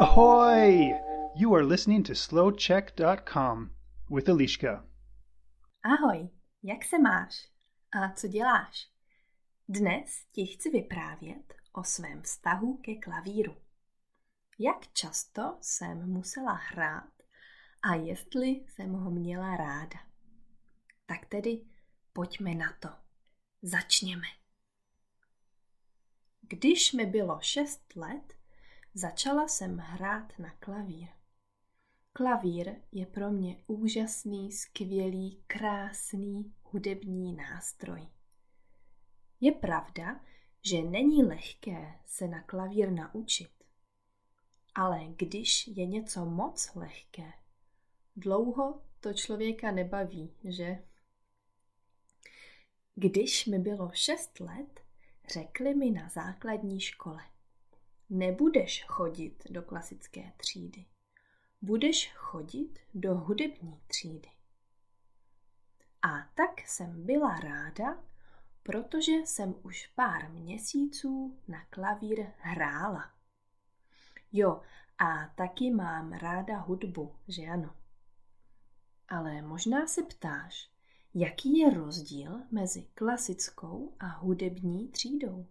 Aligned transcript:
Ahoy! 0.00 0.94
You 1.36 1.54
are 1.54 1.64
listening 1.64 2.02
to 2.04 2.14
slowcheck.com 2.14 3.70
with 4.10 4.28
Eliška. 4.28 4.84
Ahoj, 5.82 6.28
jak 6.62 6.84
se 6.84 6.98
máš? 6.98 7.48
A 7.92 8.12
co 8.12 8.28
děláš? 8.28 8.88
Dnes 9.68 10.24
ti 10.32 10.46
chci 10.46 10.70
vyprávět 10.70 11.54
o 11.72 11.84
svém 11.84 12.22
vztahu 12.22 12.76
ke 12.76 12.94
klavíru. 12.94 13.56
Jak 14.58 14.92
často 14.92 15.58
jsem 15.60 16.08
musela 16.08 16.52
hrát 16.52 17.12
a 17.82 17.94
jestli 17.94 18.48
jsem 18.48 18.92
ho 18.92 19.10
měla 19.10 19.56
ráda. 19.56 19.98
Tak 21.06 21.26
tedy 21.26 21.64
pojďme 22.12 22.54
na 22.54 22.72
to. 22.80 22.88
Začněme. 23.62 24.43
Když 26.48 26.92
mi 26.92 27.06
bylo 27.06 27.38
šest 27.40 27.96
let, 27.96 28.34
začala 28.94 29.48
jsem 29.48 29.78
hrát 29.78 30.38
na 30.38 30.50
klavír. 30.50 31.08
Klavír 32.12 32.74
je 32.92 33.06
pro 33.06 33.30
mě 33.30 33.64
úžasný, 33.66 34.52
skvělý, 34.52 35.44
krásný 35.46 36.54
hudební 36.62 37.36
nástroj. 37.36 38.08
Je 39.40 39.52
pravda, 39.52 40.20
že 40.62 40.82
není 40.82 41.24
lehké 41.24 42.00
se 42.06 42.28
na 42.28 42.42
klavír 42.42 42.90
naučit. 42.90 43.50
Ale 44.74 45.00
když 45.16 45.66
je 45.66 45.86
něco 45.86 46.24
moc 46.24 46.74
lehké, 46.74 47.32
dlouho 48.16 48.82
to 49.00 49.12
člověka 49.12 49.70
nebaví, 49.70 50.34
že? 50.44 50.84
Když 52.94 53.46
mi 53.46 53.58
bylo 53.58 53.90
šest 53.92 54.40
let, 54.40 54.83
řekli 55.28 55.74
mi 55.74 55.90
na 55.90 56.08
základní 56.08 56.80
škole. 56.80 57.22
Nebudeš 58.10 58.84
chodit 58.84 59.44
do 59.50 59.62
klasické 59.62 60.32
třídy. 60.36 60.86
Budeš 61.62 62.12
chodit 62.14 62.78
do 62.94 63.14
hudební 63.14 63.80
třídy. 63.86 64.28
A 66.02 66.28
tak 66.34 66.60
jsem 66.60 67.06
byla 67.06 67.40
ráda, 67.40 68.04
protože 68.62 69.12
jsem 69.12 69.54
už 69.62 69.86
pár 69.86 70.30
měsíců 70.30 71.38
na 71.48 71.64
klavír 71.70 72.26
hrála. 72.38 73.12
Jo, 74.32 74.62
a 74.98 75.26
taky 75.26 75.70
mám 75.70 76.12
ráda 76.12 76.58
hudbu, 76.58 77.14
že 77.28 77.42
ano? 77.42 77.76
Ale 79.08 79.42
možná 79.42 79.86
se 79.86 80.02
ptáš, 80.02 80.70
jaký 81.14 81.58
je 81.58 81.74
rozdíl 81.74 82.42
mezi 82.50 82.82
klasickou 82.94 83.96
a 84.00 84.06
hudební 84.06 84.88
třídou? 84.88 85.46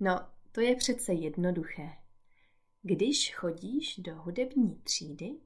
No, 0.00 0.20
to 0.52 0.60
je 0.60 0.76
přece 0.76 1.12
jednoduché. 1.12 1.96
Když 2.82 3.34
chodíš 3.34 3.96
do 3.96 4.22
hudební 4.22 4.76
třídy, 4.76 5.40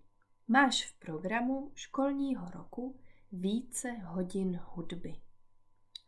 máš 0.49 0.87
v 0.87 0.99
programu 0.99 1.73
školního 1.75 2.51
roku 2.51 3.01
více 3.33 3.91
hodin 3.91 4.61
hudby. 4.65 5.21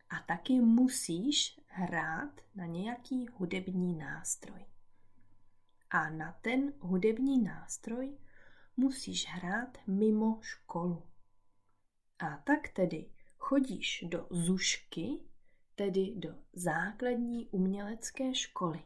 A 0.09 0.19
taky 0.27 0.53
musíš 0.53 1.59
hrát 1.67 2.41
na 2.55 2.65
nějaký 2.65 3.27
hudební 3.33 3.95
nástroj. 3.95 4.65
A 5.89 6.09
na 6.09 6.31
ten 6.41 6.73
hudební 6.79 7.43
nástroj 7.43 8.17
musíš 8.77 9.27
hrát 9.27 9.77
mimo 9.87 10.39
školu. 10.41 11.08
A 12.19 12.37
tak 12.37 12.67
tedy 12.67 13.05
chodíš 13.37 14.03
do 14.07 14.27
zušky, 14.29 15.19
tedy 15.75 16.13
do 16.15 16.35
základní 16.53 17.47
umělecké 17.47 18.35
školy. 18.35 18.83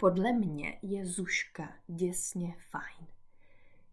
Podle 0.00 0.32
mě 0.32 0.78
je 0.82 1.06
Zuška 1.06 1.74
děsně 1.86 2.56
fajn. 2.70 3.06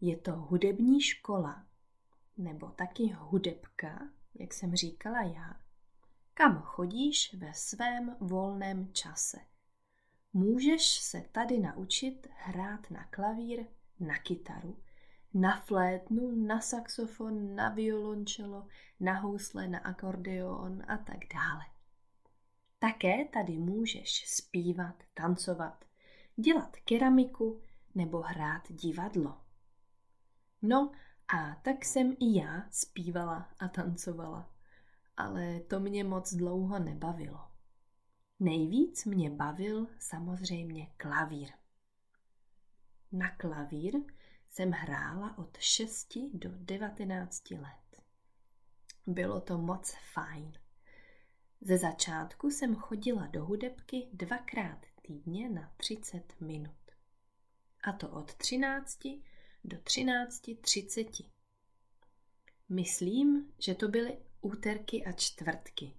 Je 0.02 0.18
to 0.18 0.32
hudební 0.32 1.02
škola, 1.02 1.66
nebo 2.38 2.68
taky 2.68 3.16
hudebka, 3.18 4.10
jak 4.36 4.54
jsem 4.54 4.76
říkala 4.76 5.22
já, 5.22 5.62
kam 6.34 6.62
chodíš 6.62 7.34
ve 7.34 7.54
svém 7.54 8.16
volném 8.20 8.94
čase. 8.94 9.38
Můžeš 10.34 10.88
se 10.88 11.22
tady 11.22 11.60
naučit 11.60 12.28
hrát 12.36 12.92
na 12.92 13.04
klavír, 13.04 13.66
na 14.00 14.18
kytaru, 14.18 14.84
na 15.40 15.62
flétnu, 15.62 16.32
na 16.36 16.62
saxofon, 16.62 17.56
na 17.56 17.70
violončelo, 17.70 18.68
na 19.00 19.20
housle, 19.20 19.68
na 19.68 19.80
akordeon 19.80 20.84
a 20.88 20.98
tak 20.98 21.18
dále. 21.34 21.66
Také 22.80 23.26
tady 23.26 23.58
můžeš 23.58 24.30
zpívat, 24.30 25.04
tancovat, 25.14 25.86
dělat 26.36 26.76
keramiku 26.76 27.62
nebo 27.96 28.22
hrát 28.22 28.72
divadlo. 28.72 29.38
No 30.62 30.92
a 31.28 31.56
tak 31.56 31.86
jsem 31.86 32.16
i 32.20 32.38
já 32.40 32.68
zpívala 32.72 33.50
a 33.60 33.68
tancovala, 33.68 34.50
ale 35.18 35.60
to 35.60 35.80
mě 35.80 36.04
moc 36.04 36.34
dlouho 36.34 36.80
nebavilo. 36.80 37.48
Nejvíc 38.40 39.06
mě 39.06 39.30
bavil 39.30 39.88
samozřejmě 40.00 40.88
klavír. 40.98 41.50
Na 43.12 43.30
klavír 43.30 43.94
jsem 44.50 44.72
hrála 44.72 45.38
od 45.38 45.58
6 45.60 46.18
do 46.34 46.50
19 46.52 47.52
let. 47.52 48.02
Bylo 49.08 49.42
to 49.42 49.58
moc 49.58 49.96
fajn. 50.14 50.54
Ze 51.62 51.78
začátku 51.78 52.52
jsem 52.52 52.76
chodila 52.76 53.28
do 53.28 53.46
hudebky 53.46 54.10
dvakrát 54.14 54.86
týdně 55.02 55.50
na 55.50 55.74
30 55.78 56.42
minut. 56.42 56.92
A 57.84 57.92
to 57.92 58.10
od 58.10 58.34
13 58.34 59.00
do 59.64 59.78
13.30. 59.78 61.30
Myslím, 62.70 63.54
že 63.60 63.76
to 63.76 63.88
byly 63.88 64.18
úterky 64.42 65.06
a 65.06 65.12
čtvrtky. 65.12 65.94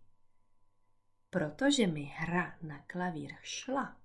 Protože 1.30 1.86
mi 1.86 2.02
hra 2.02 2.58
na 2.62 2.78
klavír 2.78 3.34
šla. 3.42 4.00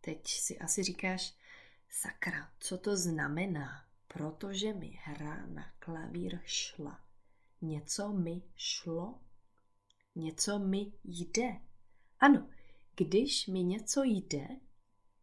Teď 0.00 0.28
si 0.28 0.58
asi 0.58 0.82
říkáš, 0.82 1.34
sakra, 1.88 2.50
co 2.58 2.78
to 2.78 2.96
znamená? 2.96 3.84
Protože 4.08 4.74
mi 4.74 4.98
hra 5.04 5.46
na 5.46 5.72
klavír 5.78 6.40
šla. 6.44 7.00
Něco 7.60 8.12
mi 8.12 8.42
šlo? 8.56 9.20
Něco 10.14 10.58
mi 10.58 10.92
jde? 11.04 11.60
Ano, 12.20 12.48
když 12.96 13.46
mi 13.46 13.62
něco 13.62 14.02
jde, 14.04 14.48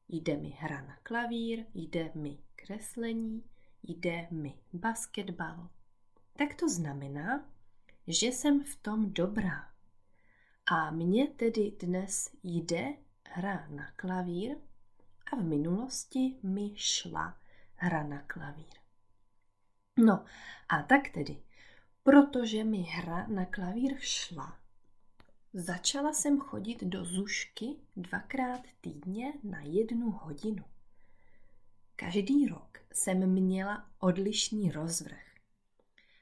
jde 0.07 0.37
mi 0.37 0.49
hra 0.49 0.81
na 0.81 0.97
klavír, 1.03 1.65
jde 1.73 2.11
mi 2.15 2.37
kreslení, 2.55 3.43
jde 3.83 4.27
mi 4.31 4.59
basketbal, 4.73 5.69
tak 6.37 6.55
to 6.55 6.69
znamená, 6.69 7.51
že 8.07 8.27
jsem 8.27 8.63
v 8.63 8.75
tom 8.75 9.13
dobrá. 9.13 9.71
A 10.71 10.91
mně 10.91 11.27
tedy 11.27 11.71
dnes 11.79 12.29
jde 12.43 12.93
hra 13.27 13.67
na 13.69 13.91
klavír 13.91 14.57
a 15.31 15.35
v 15.35 15.43
minulosti 15.43 16.39
mi 16.43 16.71
šla 16.75 17.37
hra 17.75 18.03
na 18.03 18.21
klavír. 18.21 18.73
No 19.97 20.25
a 20.69 20.83
tak 20.83 21.09
tedy, 21.09 21.41
protože 22.03 22.63
mi 22.63 22.81
hra 22.81 23.27
na 23.27 23.45
klavír 23.45 23.95
šla, 23.99 24.61
Začala 25.53 26.13
jsem 26.13 26.39
chodit 26.39 26.83
do 26.83 27.05
zušky 27.05 27.75
dvakrát 27.95 28.61
týdně 28.81 29.33
na 29.43 29.61
jednu 29.61 30.11
hodinu. 30.11 30.63
Každý 31.95 32.47
rok 32.47 32.77
jsem 32.93 33.29
měla 33.29 33.89
odlišný 33.99 34.71
rozvrh. 34.71 35.35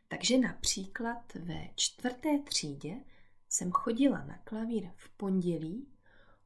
Takže 0.08 0.38
například 0.38 1.34
ve 1.34 1.70
čtvrté 1.76 2.40
třídě 2.40 2.96
jsem 3.50 3.72
chodila 3.72 4.24
na 4.26 4.38
klavír 4.38 4.92
v 4.96 5.10
pondělí 5.10 5.88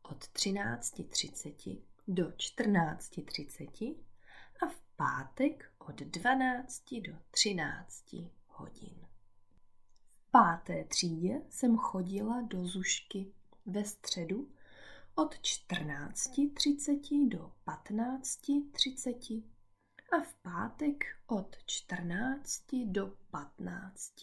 od 0.01 0.23
13.30 0.23 1.81
do 2.07 2.29
14.30 2.29 3.95
a 4.61 4.65
v 4.67 4.81
pátek 4.95 5.71
od 5.79 5.95
12 5.95 6.83
do 7.01 7.13
13 7.31 8.15
hodin 8.47 9.03
páté 10.33 10.83
třídě 10.83 11.41
jsem 11.49 11.77
chodila 11.77 12.41
do 12.41 12.65
Zušky 12.65 13.33
ve 13.65 13.85
středu 13.85 14.51
od 15.15 15.35
14.30 15.35 17.29
do 17.29 17.51
15.30 17.67 19.43
a 20.11 20.21
v 20.21 20.33
pátek 20.33 21.03
od 21.27 21.55
14 21.65 22.63
do 22.85 23.13
15. 23.31 24.13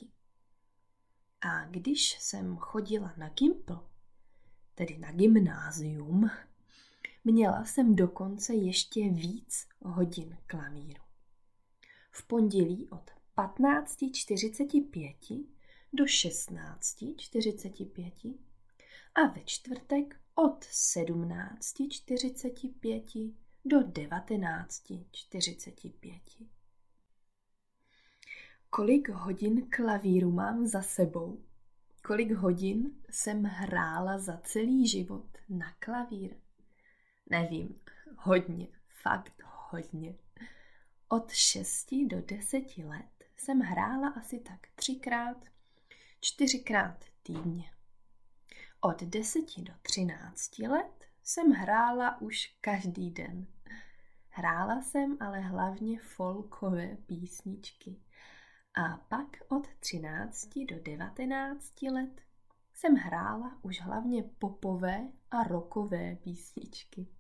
A 1.41 1.65
když 1.65 2.19
jsem 2.21 2.56
chodila 2.56 3.15
na 3.17 3.29
Gimpl, 3.29 3.91
tedy 4.75 4.99
na 4.99 5.12
gymnázium, 5.12 6.31
měla 7.25 7.64
jsem 7.64 7.96
dokonce 7.96 8.55
ještě 8.55 9.08
víc 9.08 9.69
hodin 9.82 10.38
klavíru. 10.46 11.02
V 12.11 12.26
pondělí 12.26 12.88
od 12.90 13.11
15.45 13.37 15.44
do 15.93 16.05
16.45 16.05 18.38
a 19.14 19.26
ve 19.26 19.40
čtvrtek 19.44 20.20
od 20.34 20.64
17.45 20.64 23.34
do 23.64 23.81
19.45. 23.81 26.20
Kolik 28.70 29.08
hodin 29.08 29.70
klavíru 29.70 30.31
mám 30.31 30.67
za 30.67 30.82
sebou? 30.82 31.44
Kolik 32.05 32.32
hodin 32.32 32.90
jsem 33.11 33.43
hrála 33.43 34.19
za 34.19 34.37
celý 34.37 34.87
život 34.87 35.38
na 35.49 35.72
klavír? 35.78 36.37
Nevím, 37.31 37.81
hodně, 38.17 38.67
fakt 38.88 39.43
hodně. 39.71 40.15
Od 41.09 41.31
6 41.31 41.87
do 42.06 42.23
10 42.23 42.79
let 42.79 43.25
jsem 43.37 43.61
hrála 43.61 44.09
asi 44.09 44.38
tak 44.38 44.67
třikrát, 44.75 45.44
čtyřikrát 46.21 47.05
týdně. 47.23 47.71
Od 48.81 49.03
10 49.03 49.41
do 49.59 49.73
13 49.82 50.59
let 50.59 51.05
jsem 51.23 51.50
hrála 51.50 52.21
už 52.21 52.56
každý 52.61 53.11
den. 53.11 53.47
Hrála 54.29 54.82
jsem 54.82 55.17
ale 55.21 55.41
hlavně 55.41 56.00
folkové 56.00 56.97
písničky. 57.06 57.97
A 58.75 58.97
pak 58.97 59.27
od 59.49 59.69
13 59.81 60.49
do 60.69 60.82
19 60.82 61.82
let 61.82 62.21
jsem 62.75 62.94
hrála 62.94 63.59
už 63.62 63.81
hlavně 63.81 64.23
popové 64.23 65.09
a 65.31 65.43
rokové 65.43 66.17
písničky. 66.17 67.19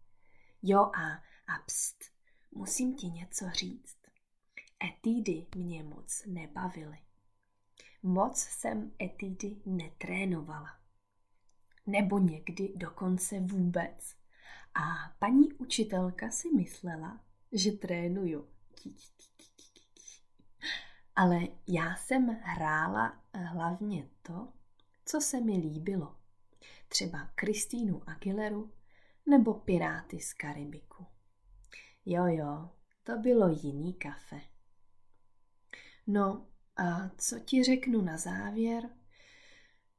Jo 0.62 0.80
a, 0.80 1.12
a 1.46 1.58
pst, 1.66 2.04
musím 2.50 2.96
ti 2.96 3.06
něco 3.06 3.50
říct. 3.50 3.96
Etidy 4.84 5.46
mě 5.54 5.82
moc 5.82 6.22
nebavily. 6.26 6.98
Moc 8.02 8.38
jsem 8.38 8.92
etidy 9.02 9.56
netrénovala. 9.66 10.80
Nebo 11.86 12.18
někdy 12.18 12.72
dokonce 12.76 13.40
vůbec. 13.40 14.16
A 14.74 15.16
paní 15.18 15.52
učitelka 15.52 16.30
si 16.30 16.48
myslela, 16.52 17.24
že 17.52 17.72
trénuju. 17.72 18.48
Ale 21.16 21.40
já 21.66 21.96
jsem 21.96 22.28
hrála 22.42 23.24
hlavně 23.34 24.08
to, 24.22 24.52
co 25.04 25.20
se 25.20 25.40
mi 25.40 25.56
líbilo. 25.56 26.16
Třeba 26.88 27.30
Kristýnu 27.34 28.08
Aguileru 28.08 28.72
nebo 29.26 29.54
Piráty 29.54 30.20
z 30.20 30.34
Karibiku. 30.34 31.06
Jo, 32.06 32.26
jo, 32.26 32.70
to 33.02 33.18
bylo 33.18 33.48
jiný 33.48 33.94
kafe. 33.94 34.40
No 36.06 36.46
a 36.76 37.08
co 37.18 37.38
ti 37.38 37.64
řeknu 37.64 38.00
na 38.00 38.16
závěr? 38.16 38.90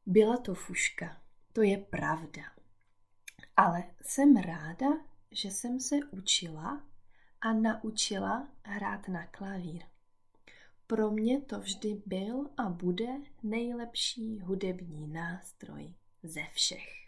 Byla 0.06 0.38
to 0.38 0.56
fuška, 0.56 1.22
to 1.54 1.62
je 1.62 1.78
pravda. 1.78 2.42
Ale 3.58 3.84
jsem 4.02 4.36
ráda, 4.36 4.88
že 5.32 5.52
jsem 5.52 5.80
se 5.80 5.96
učila 6.12 6.84
a 7.42 7.54
naučila 7.54 8.48
hrát 8.64 9.08
na 9.08 9.28
klavír. 9.28 9.84
Pro 10.88 11.12
mě 11.12 11.42
to 11.42 11.60
vždy 11.60 12.02
byl 12.06 12.50
a 12.58 12.70
bude 12.70 13.08
nejlepší 13.44 14.40
hudební 14.40 15.08
nástroj 15.08 15.94
ze 16.24 16.44
všech. 16.54 17.00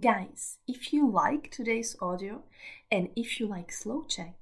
Guys, 0.00 0.58
if 0.66 0.92
you 0.92 1.08
like 1.08 1.52
today's 1.52 1.94
audio 2.02 2.42
and 2.90 3.10
if 3.14 3.38
you 3.38 3.46
like 3.46 3.70
Slow 3.70 4.02
Check, 4.08 4.34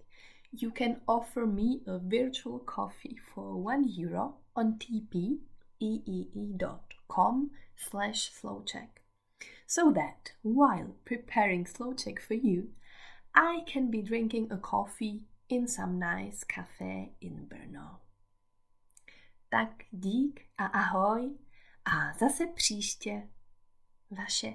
you 0.50 0.70
can 0.70 1.02
offer 1.06 1.44
me 1.46 1.82
a 1.86 1.98
virtual 1.98 2.58
coffee 2.58 3.18
for 3.34 3.56
one 3.58 3.86
euro 3.86 4.36
on 4.56 4.78
tpeee.com 4.78 6.30
slash 7.76 8.30
slowcheck 8.32 8.88
so 9.66 9.92
that 9.92 10.32
while 10.40 10.96
preparing 11.04 11.66
slow 11.66 11.92
check 11.92 12.20
for 12.20 12.34
you, 12.34 12.68
I 13.34 13.60
can 13.66 13.90
be 13.90 14.00
drinking 14.00 14.48
a 14.50 14.56
coffee 14.56 15.26
in 15.48 15.66
some 15.68 15.98
nice 15.98 16.44
cafe 16.44 17.12
in 17.20 17.46
Brno. 17.48 18.00
Tak 19.50 19.84
dík 19.92 20.40
a 20.58 20.66
ahoj 20.66 21.30
a 21.84 22.14
zase 22.18 22.46
příště 22.46 23.28
vaše 24.10 24.54